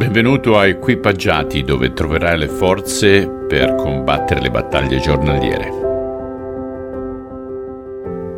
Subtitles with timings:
[0.00, 5.68] Benvenuto a Equipaggiati dove troverai le forze per combattere le battaglie giornaliere.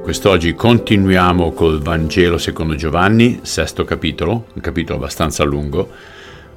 [0.03, 5.88] Quest'oggi continuiamo col Vangelo secondo Giovanni, sesto capitolo, un capitolo abbastanza lungo.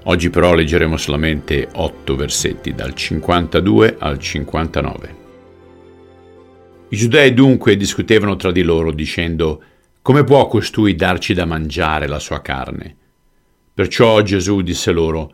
[0.05, 5.15] Oggi però leggeremo solamente otto versetti, dal 52 al 59.
[6.89, 9.61] I giudei dunque discutevano tra di loro dicendo
[10.01, 13.03] come può costui darci da mangiare la sua carne?
[13.75, 15.33] Perciò Gesù disse loro,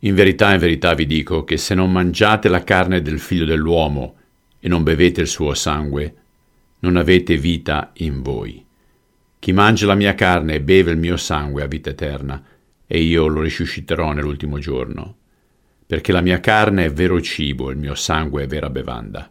[0.00, 4.16] In verità, in verità vi dico che se non mangiate la carne del figlio dell'uomo
[4.60, 6.14] e non bevete il suo sangue,
[6.80, 8.62] non avete vita in voi.
[9.38, 12.44] Chi mangia la mia carne e beve il mio sangue ha vita eterna,
[12.86, 15.16] e io lo risusciterò nell'ultimo giorno.
[15.86, 19.30] Perché la mia carne è vero cibo, il mio sangue è vera bevanda.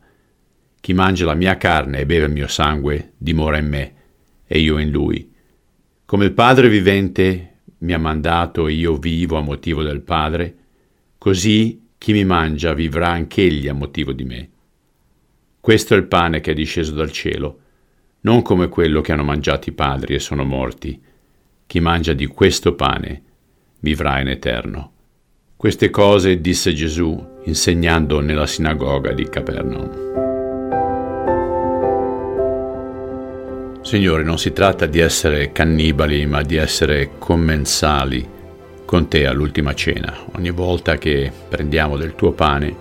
[0.81, 3.93] Chi mangia la mia carne e beve il mio sangue dimora in me,
[4.47, 5.31] e io in lui.
[6.05, 10.55] Come il Padre vivente mi ha mandato io vivo a motivo del Padre,
[11.17, 14.49] così chi mi mangia vivrà anch'egli a motivo di me.
[15.59, 17.59] Questo è il pane che è disceso dal cielo,
[18.21, 21.01] non come quello che hanno mangiato i padri e sono morti.
[21.65, 23.23] Chi mangia di questo pane
[23.79, 24.91] vivrà in eterno.
[25.55, 30.06] Queste cose disse Gesù insegnando nella sinagoga di Capernaum.
[33.87, 38.27] Signore, non si tratta di essere cannibali, ma di essere commensali
[38.83, 40.13] con te all'ultima cena.
[40.35, 42.75] Ogni volta che prendiamo del tuo pane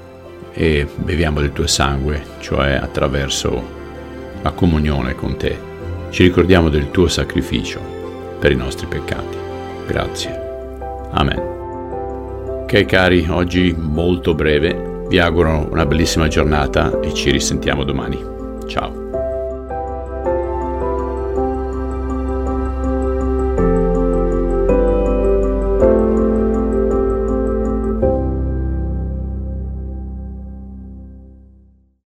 [0.53, 3.63] e beviamo del tuo sangue, cioè attraverso
[4.43, 5.57] la comunione con te,
[6.11, 7.79] ci ricordiamo del tuo sacrificio
[8.41, 9.37] per i nostri peccati.
[9.87, 10.41] Grazie.
[11.13, 11.39] Amen.
[12.65, 18.35] Ok cari, oggi molto breve, vi auguro una bellissima giornata e ci risentiamo domani.